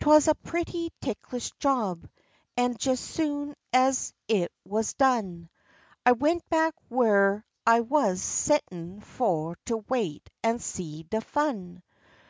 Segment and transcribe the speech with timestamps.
[0.00, 2.08] 'Twuz a pretty ticklish job,
[2.56, 5.50] an' jes ez soon ez it wuz done,
[6.06, 11.82] I went back w'ere I wuz set'n fu' to wait an' see de fun.